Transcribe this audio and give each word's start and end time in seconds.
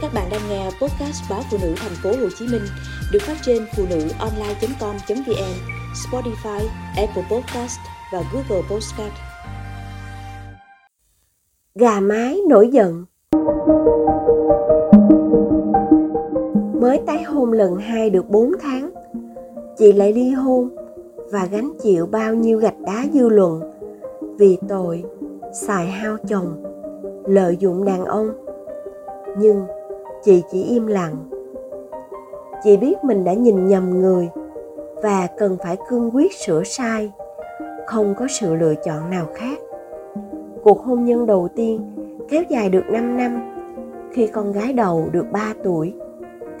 Các 0.00 0.10
bạn 0.14 0.28
đang 0.30 0.40
nghe 0.50 0.64
podcast 0.64 1.30
báo 1.30 1.40
phụ 1.50 1.58
nữ 1.62 1.74
thành 1.76 1.92
phố 2.02 2.10
Hồ 2.10 2.28
Chí 2.38 2.46
Minh 2.52 2.62
được 3.12 3.18
phát 3.22 3.36
trên 3.42 3.66
phụ 3.76 3.82
nữ 3.90 4.08
online.com.vn, 4.18 5.54
Spotify, 5.94 6.66
Apple 6.96 7.22
Podcast 7.30 7.78
và 8.12 8.22
Google 8.32 8.62
Podcast. 8.70 9.12
Gà 11.74 12.00
mái 12.00 12.38
nổi 12.48 12.68
giận. 12.68 13.04
Mới 16.80 17.00
tái 17.06 17.22
hôn 17.22 17.52
lần 17.52 17.76
hai 17.76 18.10
được 18.10 18.28
4 18.28 18.52
tháng. 18.60 18.90
Chị 19.78 19.92
lại 19.92 20.12
ly 20.12 20.30
hôn 20.30 20.70
và 21.32 21.48
gánh 21.50 21.72
chịu 21.82 22.06
bao 22.06 22.34
nhiêu 22.34 22.58
gạch 22.58 22.80
đá 22.86 23.04
dư 23.14 23.28
luận 23.28 23.60
vì 24.38 24.58
tội 24.68 25.04
xài 25.52 25.86
hao 25.86 26.16
chồng 26.28 26.62
lợi 27.26 27.56
dụng 27.60 27.84
đàn 27.84 28.04
ông. 28.04 28.30
Nhưng 29.38 29.66
chị 30.22 30.42
chỉ 30.50 30.62
im 30.62 30.86
lặng. 30.86 31.14
Chị 32.64 32.76
biết 32.76 33.04
mình 33.04 33.24
đã 33.24 33.32
nhìn 33.32 33.66
nhầm 33.66 34.00
người 34.00 34.28
và 35.02 35.28
cần 35.38 35.56
phải 35.62 35.76
cương 35.88 36.10
quyết 36.14 36.32
sửa 36.34 36.62
sai. 36.64 37.12
Không 37.86 38.14
có 38.18 38.26
sự 38.30 38.54
lựa 38.54 38.74
chọn 38.74 39.10
nào 39.10 39.26
khác. 39.34 39.58
Cuộc 40.62 40.82
hôn 40.84 41.04
nhân 41.04 41.26
đầu 41.26 41.48
tiên 41.56 41.92
kéo 42.28 42.42
dài 42.48 42.70
được 42.70 42.84
5 42.90 43.16
năm. 43.16 43.54
Khi 44.12 44.26
con 44.26 44.52
gái 44.52 44.72
đầu 44.72 45.08
được 45.12 45.26
3 45.32 45.54
tuổi, 45.64 45.94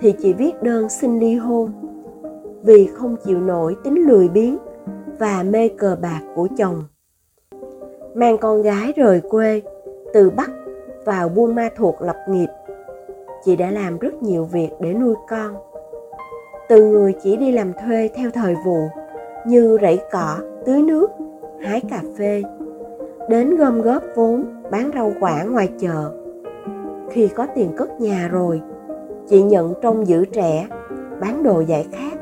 thì 0.00 0.12
chị 0.12 0.32
viết 0.32 0.62
đơn 0.62 0.88
xin 0.88 1.18
ly 1.18 1.34
hôn. 1.34 1.72
Vì 2.62 2.86
không 2.86 3.16
chịu 3.24 3.40
nổi 3.40 3.76
tính 3.84 4.06
lười 4.06 4.28
biếng 4.28 4.56
và 5.18 5.42
mê 5.42 5.68
cờ 5.68 5.96
bạc 6.02 6.20
của 6.34 6.48
chồng. 6.58 6.84
Mang 8.14 8.38
con 8.38 8.62
gái 8.62 8.92
rời 8.96 9.20
quê 9.20 9.62
từ 10.12 10.30
bắc 10.30 10.50
vào 11.04 11.28
buôn 11.28 11.54
ma 11.54 11.68
thuột 11.76 11.94
lập 12.00 12.16
nghiệp 12.28 12.48
chị 13.44 13.56
đã 13.56 13.70
làm 13.70 13.98
rất 13.98 14.22
nhiều 14.22 14.44
việc 14.44 14.70
để 14.80 14.94
nuôi 14.94 15.14
con. 15.28 15.56
Từ 16.68 16.84
người 16.84 17.14
chỉ 17.22 17.36
đi 17.36 17.52
làm 17.52 17.72
thuê 17.72 18.08
theo 18.14 18.30
thời 18.30 18.54
vụ, 18.64 18.88
như 19.46 19.78
rẫy 19.82 20.00
cỏ, 20.10 20.36
tưới 20.66 20.82
nước, 20.82 21.10
hái 21.60 21.80
cà 21.90 22.02
phê, 22.18 22.42
đến 23.28 23.56
gom 23.56 23.82
góp 23.82 24.02
vốn 24.14 24.44
bán 24.70 24.90
rau 24.94 25.12
quả 25.20 25.42
ngoài 25.42 25.68
chợ. 25.78 26.12
Khi 27.10 27.28
có 27.28 27.46
tiền 27.54 27.72
cất 27.76 28.00
nhà 28.00 28.28
rồi, 28.32 28.60
chị 29.28 29.42
nhận 29.42 29.74
trông 29.82 30.06
giữ 30.06 30.24
trẻ, 30.24 30.68
bán 31.20 31.42
đồ 31.42 31.60
giải 31.60 31.86
khát. 31.92 32.18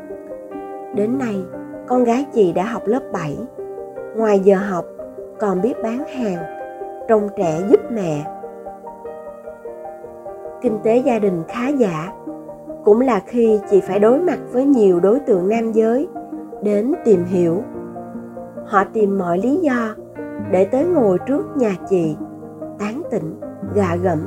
Đến 0.94 1.18
nay, 1.18 1.42
con 1.86 2.04
gái 2.04 2.24
chị 2.34 2.52
đã 2.52 2.64
học 2.64 2.82
lớp 2.86 3.02
7 3.12 3.36
ngoài 4.16 4.38
giờ 4.38 4.56
học, 4.56 4.84
còn 5.38 5.62
biết 5.62 5.74
bán 5.82 6.04
hàng, 6.06 6.44
trông 7.08 7.28
trẻ 7.36 7.60
giúp 7.70 7.80
mẹ 7.90 8.35
kinh 10.62 10.78
tế 10.82 10.96
gia 10.96 11.18
đình 11.18 11.42
khá 11.48 11.68
giả. 11.68 12.12
Cũng 12.84 13.00
là 13.00 13.20
khi 13.26 13.60
chị 13.70 13.80
phải 13.80 13.98
đối 13.98 14.18
mặt 14.18 14.38
với 14.52 14.64
nhiều 14.64 15.00
đối 15.00 15.20
tượng 15.20 15.48
nam 15.48 15.72
giới 15.72 16.08
đến 16.62 16.94
tìm 17.04 17.24
hiểu. 17.24 17.62
Họ 18.66 18.84
tìm 18.92 19.18
mọi 19.18 19.38
lý 19.38 19.56
do 19.56 19.94
để 20.50 20.64
tới 20.64 20.84
ngồi 20.84 21.18
trước 21.26 21.56
nhà 21.56 21.72
chị, 21.88 22.16
tán 22.78 23.02
tỉnh 23.10 23.40
gạ 23.74 23.96
gẫm. 24.02 24.18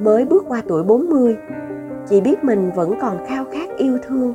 Mới 0.00 0.24
bước 0.24 0.44
qua 0.48 0.62
tuổi 0.68 0.82
40 0.82 1.36
chị 2.08 2.20
biết 2.20 2.44
mình 2.44 2.70
vẫn 2.74 2.94
còn 3.00 3.16
khao 3.26 3.44
khát 3.52 3.76
yêu 3.76 3.98
thương, 4.08 4.32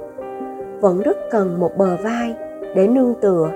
vẫn 0.81 1.02
rất 1.02 1.17
cần 1.31 1.59
một 1.59 1.72
bờ 1.78 1.98
vai 2.04 2.36
để 2.76 2.88
nương 2.88 3.14
tựa. 3.22 3.52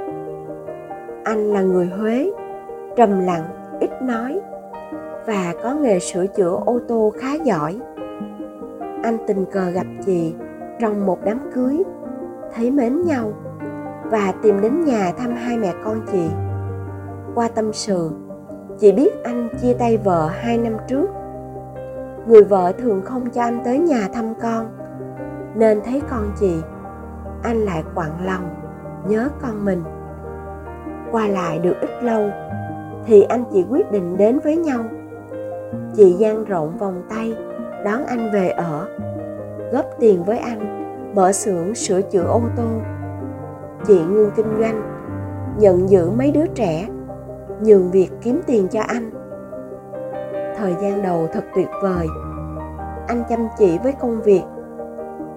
Anh 1.23 1.53
là 1.53 1.61
người 1.61 1.85
huế, 1.85 2.31
trầm 2.95 3.19
lặng, 3.19 3.43
ít 3.79 4.01
nói 4.01 4.39
và 5.27 5.53
có 5.63 5.73
nghề 5.73 5.99
sửa 5.99 6.27
chữa 6.27 6.59
ô 6.65 6.79
tô 6.87 7.13
khá 7.19 7.33
giỏi. 7.33 7.79
Anh 9.03 9.17
tình 9.27 9.45
cờ 9.51 9.69
gặp 9.69 9.85
chị 10.05 10.35
trong 10.79 11.05
một 11.05 11.19
đám 11.23 11.39
cưới, 11.53 11.83
thấy 12.55 12.71
mến 12.71 13.01
nhau 13.01 13.33
và 14.11 14.33
tìm 14.41 14.61
đến 14.61 14.85
nhà 14.85 15.11
thăm 15.17 15.35
hai 15.35 15.57
mẹ 15.57 15.73
con 15.83 16.01
chị. 16.11 16.29
Qua 17.35 17.47
tâm 17.47 17.73
sự, 17.73 18.11
chị 18.79 18.91
biết 18.91 19.23
anh 19.23 19.49
chia 19.61 19.73
tay 19.73 19.97
vợ 19.97 20.27
hai 20.27 20.57
năm 20.57 20.73
trước. 20.87 21.09
Người 22.27 22.43
vợ 22.43 22.71
thường 22.77 23.01
không 23.05 23.29
cho 23.29 23.41
anh 23.41 23.59
tới 23.65 23.79
nhà 23.79 24.07
thăm 24.13 24.33
con, 24.41 24.65
nên 25.55 25.81
thấy 25.85 26.01
con 26.09 26.31
chị, 26.39 26.61
anh 27.43 27.57
lại 27.57 27.83
quặn 27.95 28.09
lòng, 28.25 28.49
nhớ 29.07 29.29
con 29.41 29.65
mình. 29.65 29.83
Qua 31.11 31.27
lại 31.27 31.59
được 31.59 31.75
ít 31.81 32.03
lâu, 32.03 32.29
thì 33.05 33.21
anh 33.21 33.43
chị 33.53 33.65
quyết 33.69 33.91
định 33.91 34.17
đến 34.17 34.39
với 34.39 34.57
nhau 34.57 34.83
chị 35.95 36.11
dang 36.11 36.43
rộng 36.43 36.77
vòng 36.77 37.03
tay, 37.09 37.35
đón 37.85 38.05
anh 38.05 38.31
về 38.33 38.49
ở. 38.49 38.87
Góp 39.71 39.85
tiền 39.99 40.23
với 40.23 40.37
anh, 40.37 40.77
mở 41.15 41.31
xưởng 41.31 41.75
sửa 41.75 42.01
chữa 42.01 42.23
ô 42.23 42.41
tô. 42.55 42.63
Chị 43.87 44.01
ngưng 44.09 44.31
kinh 44.35 44.57
doanh, 44.59 44.81
nhận 45.59 45.89
giữ 45.89 46.09
mấy 46.09 46.31
đứa 46.31 46.45
trẻ, 46.55 46.87
nhường 47.61 47.91
việc 47.91 48.09
kiếm 48.21 48.41
tiền 48.45 48.67
cho 48.67 48.81
anh. 48.87 49.11
Thời 50.57 50.75
gian 50.81 51.03
đầu 51.03 51.27
thật 51.33 51.43
tuyệt 51.55 51.67
vời. 51.83 52.07
Anh 53.07 53.23
chăm 53.29 53.47
chỉ 53.57 53.77
với 53.83 53.93
công 53.99 54.21
việc 54.21 54.43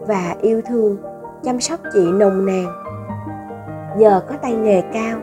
và 0.00 0.36
yêu 0.40 0.62
thương, 0.68 0.96
chăm 1.42 1.60
sóc 1.60 1.80
chị 1.92 2.12
nồng 2.12 2.46
nàn. 2.46 2.66
Nhờ 3.98 4.22
có 4.28 4.34
tay 4.42 4.54
nghề 4.54 4.82
cao 4.92 5.18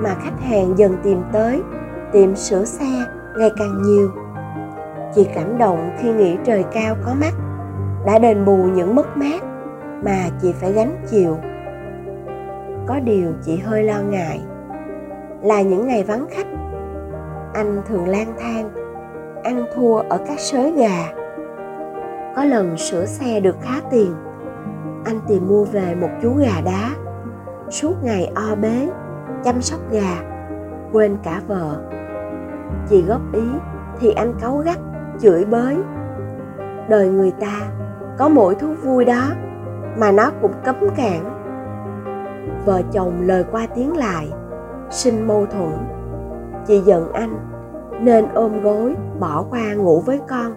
mà 0.00 0.14
khách 0.14 0.40
hàng 0.40 0.78
dần 0.78 0.96
tìm 1.02 1.22
tới 1.32 1.62
tiệm 2.12 2.36
sửa 2.36 2.64
xe 2.64 3.04
ngày 3.38 3.50
càng 3.56 3.82
nhiều. 3.82 4.10
Chị 5.14 5.28
cảm 5.34 5.58
động 5.58 5.90
khi 5.98 6.12
nghĩ 6.12 6.36
trời 6.44 6.64
cao 6.72 6.96
có 7.06 7.14
mắt, 7.20 7.32
đã 8.06 8.18
đền 8.18 8.44
bù 8.44 8.56
những 8.56 8.94
mất 8.94 9.16
mát 9.16 9.42
mà 10.04 10.16
chị 10.42 10.52
phải 10.52 10.72
gánh 10.72 10.96
chịu. 11.10 11.36
Có 12.86 13.00
điều 13.00 13.32
chị 13.42 13.56
hơi 13.56 13.82
lo 13.82 14.00
ngại, 14.10 14.40
là 15.42 15.62
những 15.62 15.86
ngày 15.86 16.04
vắng 16.04 16.26
khách, 16.30 16.46
anh 17.54 17.82
thường 17.88 18.08
lang 18.08 18.34
thang, 18.38 18.70
ăn 19.42 19.64
thua 19.74 19.96
ở 19.96 20.18
các 20.26 20.40
sới 20.40 20.72
gà. 20.72 21.06
Có 22.36 22.44
lần 22.44 22.76
sửa 22.76 23.06
xe 23.06 23.40
được 23.40 23.56
khá 23.62 23.80
tiền, 23.90 24.14
anh 25.04 25.20
tìm 25.28 25.48
mua 25.48 25.64
về 25.64 25.94
một 26.00 26.08
chú 26.22 26.34
gà 26.34 26.60
đá, 26.64 26.90
suốt 27.70 27.94
ngày 28.02 28.32
o 28.34 28.54
bế, 28.54 28.88
chăm 29.44 29.62
sóc 29.62 29.80
gà, 29.90 30.20
quên 30.92 31.16
cả 31.22 31.40
vợ 31.46 31.80
chị 32.88 33.02
góp 33.02 33.20
ý 33.32 33.42
thì 34.00 34.12
anh 34.12 34.32
cáu 34.40 34.56
gắt, 34.56 34.78
chửi 35.20 35.44
bới. 35.44 35.76
Đời 36.88 37.08
người 37.08 37.32
ta 37.40 37.60
có 38.18 38.28
mỗi 38.28 38.54
thú 38.54 38.74
vui 38.82 39.04
đó 39.04 39.28
mà 39.98 40.12
nó 40.12 40.30
cũng 40.42 40.52
cấm 40.64 40.76
cản. 40.96 41.40
Vợ 42.64 42.82
chồng 42.92 43.12
lời 43.20 43.44
qua 43.52 43.66
tiếng 43.74 43.96
lại, 43.96 44.32
sinh 44.90 45.26
mâu 45.26 45.46
thuẫn. 45.46 45.72
Chị 46.66 46.80
giận 46.80 47.12
anh 47.12 47.36
nên 48.00 48.26
ôm 48.34 48.62
gối 48.62 48.94
bỏ 49.20 49.44
qua 49.50 49.74
ngủ 49.74 50.00
với 50.00 50.20
con. 50.28 50.52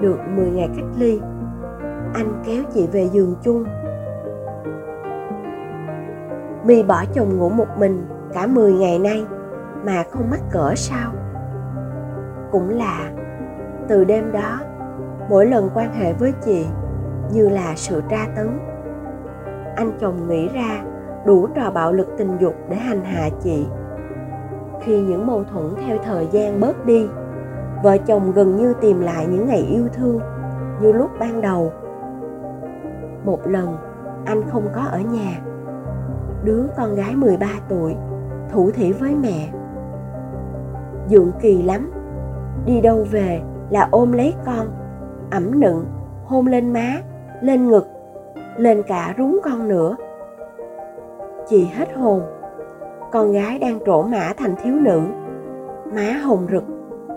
Được 0.00 0.18
10 0.36 0.50
ngày 0.50 0.68
cách 0.76 0.84
ly, 0.98 1.20
anh 2.14 2.42
kéo 2.46 2.62
chị 2.74 2.86
về 2.92 3.08
giường 3.08 3.34
chung. 3.42 3.64
Mi 6.64 6.82
bỏ 6.82 7.04
chồng 7.14 7.38
ngủ 7.38 7.48
một 7.48 7.78
mình 7.78 8.06
cả 8.32 8.46
10 8.46 8.72
ngày 8.72 8.98
nay 8.98 9.24
mà 9.84 10.04
không 10.10 10.30
mắc 10.30 10.40
cỡ 10.50 10.72
sao? 10.76 11.12
Cũng 12.50 12.68
là 12.68 13.10
từ 13.88 14.04
đêm 14.04 14.32
đó, 14.32 14.60
mỗi 15.28 15.46
lần 15.46 15.70
quan 15.74 15.92
hệ 15.92 16.12
với 16.12 16.32
chị 16.44 16.66
như 17.32 17.48
là 17.48 17.72
sự 17.76 18.02
tra 18.08 18.26
tấn. 18.36 18.58
Anh 19.76 19.92
chồng 20.00 20.28
nghĩ 20.28 20.48
ra 20.48 20.82
đủ 21.26 21.46
trò 21.46 21.70
bạo 21.70 21.92
lực 21.92 22.08
tình 22.18 22.36
dục 22.40 22.54
để 22.68 22.76
hành 22.76 23.04
hạ 23.04 23.28
chị. 23.42 23.66
Khi 24.80 25.00
những 25.00 25.26
mâu 25.26 25.44
thuẫn 25.44 25.74
theo 25.86 25.98
thời 26.04 26.28
gian 26.32 26.60
bớt 26.60 26.86
đi, 26.86 27.08
vợ 27.82 27.98
chồng 27.98 28.32
gần 28.32 28.56
như 28.56 28.74
tìm 28.80 29.00
lại 29.00 29.26
những 29.26 29.46
ngày 29.46 29.60
yêu 29.70 29.88
thương 29.92 30.20
như 30.80 30.92
lúc 30.92 31.10
ban 31.18 31.40
đầu. 31.40 31.72
Một 33.24 33.46
lần, 33.46 33.76
anh 34.24 34.42
không 34.50 34.68
có 34.74 34.80
ở 34.80 34.98
nhà 34.98 35.40
đứa 36.44 36.66
con 36.76 36.94
gái 36.94 37.16
13 37.16 37.46
tuổi 37.68 37.96
thủ 38.52 38.70
thỉ 38.70 38.92
với 38.92 39.14
mẹ 39.14 39.52
dượng 41.08 41.32
kỳ 41.40 41.62
lắm. 41.62 41.90
Đi 42.66 42.80
đâu 42.80 43.06
về 43.10 43.40
là 43.70 43.88
ôm 43.90 44.12
lấy 44.12 44.34
con, 44.46 44.66
ẩm 45.30 45.60
nựng, 45.60 45.86
hôn 46.24 46.46
lên 46.46 46.72
má, 46.72 46.92
lên 47.40 47.68
ngực, 47.68 47.86
lên 48.56 48.82
cả 48.82 49.14
rúng 49.18 49.40
con 49.42 49.68
nữa. 49.68 49.96
Chị 51.48 51.64
hết 51.64 51.94
hồn. 51.94 52.22
Con 53.12 53.32
gái 53.32 53.58
đang 53.58 53.78
trổ 53.86 54.02
mã 54.02 54.32
thành 54.36 54.54
thiếu 54.62 54.74
nữ. 54.74 55.00
Má 55.94 56.12
hồng 56.12 56.46
rực, 56.50 56.64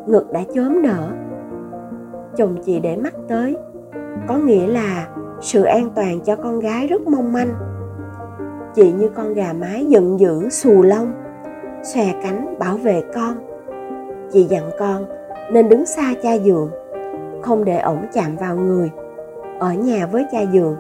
ngực 0.06 0.32
đã 0.32 0.42
chớm 0.56 0.82
nở. 0.82 1.10
Chồng 2.36 2.56
chị 2.66 2.80
để 2.80 2.98
mắt 2.98 3.14
tới. 3.28 3.58
Có 4.28 4.38
nghĩa 4.38 4.68
là 4.68 5.08
sự 5.42 5.64
an 5.64 5.90
toàn 5.96 6.20
cho 6.20 6.36
con 6.36 6.60
gái 6.60 6.88
rất 6.88 7.08
mong 7.08 7.34
manh. 7.34 7.50
Chị 8.76 8.92
như 8.92 9.10
con 9.10 9.34
gà 9.34 9.54
mái 9.54 9.86
giận 9.86 10.20
dữ 10.20 10.50
xù 10.50 10.82
lông, 10.82 11.12
xòe 11.84 12.14
cánh 12.24 12.56
bảo 12.60 12.78
vệ 12.78 13.04
con 13.16 13.34
chị 14.32 14.44
dặn 14.44 14.70
con 14.80 15.06
nên 15.52 15.70
đứng 15.70 15.86
xa 15.86 16.14
cha 16.24 16.38
dượng 16.38 16.72
không 17.42 17.66
để 17.66 17.80
ổng 17.80 18.06
chạm 18.14 18.36
vào 18.36 18.56
người. 18.56 18.92
Ở 19.60 19.74
nhà 19.74 20.06
với 20.06 20.26
cha 20.32 20.40
dượng 20.54 20.76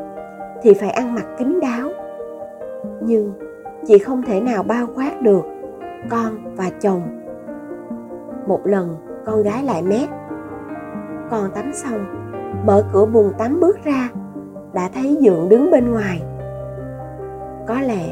thì 0.61 0.73
phải 0.73 0.89
ăn 0.89 1.15
mặc 1.15 1.25
kín 1.37 1.59
đáo. 1.59 1.89
Nhưng 3.01 3.33
chị 3.87 3.97
không 3.97 4.21
thể 4.23 4.41
nào 4.41 4.63
bao 4.63 4.87
quát 4.95 5.21
được 5.21 5.45
con 6.09 6.55
và 6.55 6.69
chồng. 6.81 7.01
Một 8.47 8.59
lần 8.63 8.97
con 9.25 9.43
gái 9.43 9.63
lại 9.63 9.81
mét. 9.81 10.09
Con 11.29 11.51
tắm 11.51 11.71
xong, 11.73 12.05
mở 12.65 12.85
cửa 12.93 13.05
buồng 13.05 13.33
tắm 13.37 13.59
bước 13.59 13.77
ra, 13.83 14.09
đã 14.73 14.89
thấy 14.93 15.17
dượng 15.21 15.49
đứng 15.49 15.71
bên 15.71 15.91
ngoài. 15.91 16.21
Có 17.67 17.81
lẽ 17.81 18.05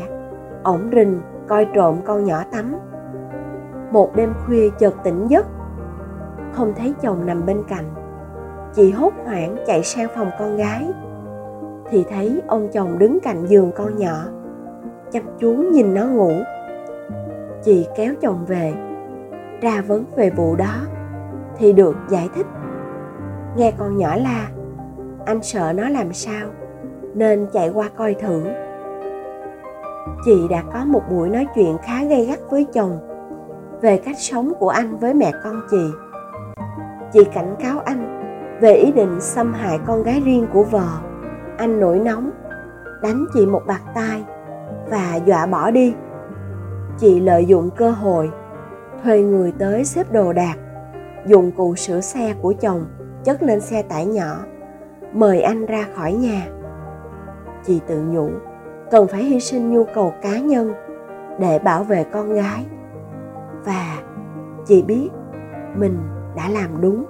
ổng 0.64 0.90
rình 0.96 1.22
coi 1.48 1.68
trộm 1.74 1.96
con 2.06 2.24
nhỏ 2.26 2.44
tắm 2.52 2.76
một 3.94 4.16
đêm 4.16 4.34
khuya 4.46 4.70
chợt 4.80 4.94
tỉnh 5.04 5.28
giấc. 5.28 5.46
Không 6.52 6.74
thấy 6.78 6.94
chồng 7.02 7.26
nằm 7.26 7.46
bên 7.46 7.64
cạnh 7.68 7.86
chị 8.74 8.92
hốt 8.92 9.14
hoảng 9.26 9.56
chạy 9.68 9.84
sang 9.84 10.08
phòng 10.16 10.32
con 10.40 10.58
gái. 10.58 10.88
Thì 11.90 12.06
thấy 12.10 12.42
ông 12.48 12.70
chồng 12.74 13.00
đứng 13.00 13.20
cạnh 13.20 13.46
giường 13.46 13.72
con 13.76 13.98
nhỏ, 13.98 14.26
chăm 15.12 15.24
chú 15.40 15.52
nhìn 15.52 15.94
nó 15.94 16.06
ngủ. 16.06 16.32
Chị 17.64 17.88
kéo 17.96 18.14
chồng 18.22 18.46
về, 18.48 18.74
ra 19.62 19.82
vấn 19.88 20.06
về 20.16 20.30
vụ 20.30 20.56
đó, 20.56 20.76
thì 21.58 21.74
được 21.74 21.96
giải 22.10 22.30
thích. 22.36 22.48
Nghe 23.58 23.72
con 23.78 23.98
nhỏ 23.98 24.16
la, 24.16 24.48
anh 25.26 25.44
sợ 25.44 25.74
nó 25.74 25.90
làm 25.90 26.14
sao? 26.14 26.48
Nên 27.14 27.48
chạy 27.54 27.70
qua 27.70 27.90
coi 27.96 28.14
thử. 28.14 28.44
Chị 30.26 30.48
đã 30.50 30.64
có 30.74 30.86
một 30.86 31.02
buổi 31.10 31.30
nói 31.30 31.48
chuyện 31.56 31.78
khá 31.84 32.04
gay 32.04 32.26
gắt 32.26 32.40
với 32.50 32.66
chồng 32.74 33.13
về 33.84 33.98
cách 33.98 34.20
sống 34.20 34.54
của 34.60 34.70
anh 34.70 34.98
với 34.98 35.14
mẹ 35.14 35.32
con 35.44 35.62
chị. 35.72 35.92
Chị 37.14 37.20
cảnh 37.34 37.56
cáo 37.60 37.80
anh 37.80 38.20
về 38.62 38.74
ý 38.74 38.92
định 38.92 39.22
xâm 39.22 39.54
hại 39.54 39.80
con 39.86 40.04
gái 40.04 40.22
riêng 40.26 40.48
của 40.54 40.64
vợ. 40.64 40.88
Anh 41.58 41.80
nổi 41.80 42.00
nóng, 42.00 42.32
đánh 43.02 43.26
chị 43.34 43.46
một 43.46 43.62
bạt 43.68 43.82
tay 43.96 44.24
và 44.90 45.20
dọa 45.26 45.46
bỏ 45.46 45.72
đi. 45.72 45.94
Chị 46.98 47.20
lợi 47.20 47.46
dụng 47.46 47.70
cơ 47.78 47.92
hội, 47.92 48.32
thuê 49.04 49.22
người 49.22 49.54
tới 49.60 49.86
xếp 49.86 50.12
đồ 50.12 50.34
đạc, 50.34 50.56
dụng 51.26 51.52
cụ 51.52 51.76
sửa 51.76 52.02
xe 52.02 52.36
của 52.42 52.54
chồng 52.54 52.86
chất 53.24 53.44
lên 53.44 53.60
xe 53.60 53.82
tải 53.82 54.06
nhỏ, 54.06 54.36
mời 55.14 55.42
anh 55.42 55.66
ra 55.66 55.86
khỏi 55.96 56.14
nhà. 56.14 56.48
Chị 57.66 57.80
tự 57.88 58.02
nhủ, 58.02 58.30
cần 58.92 59.08
phải 59.08 59.24
hy 59.24 59.40
sinh 59.40 59.74
nhu 59.74 59.84
cầu 59.94 60.14
cá 60.22 60.38
nhân 60.38 60.74
để 61.40 61.60
bảo 61.60 61.84
vệ 61.84 62.04
con 62.04 62.34
gái 62.34 62.66
và 63.66 64.04
chị 64.66 64.82
biết 64.82 65.10
mình 65.76 65.98
đã 66.36 66.50
làm 66.50 66.82
đúng. 66.82 67.06